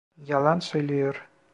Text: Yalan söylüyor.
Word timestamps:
Yalan 0.17 0.59
söylüyor. 0.59 1.29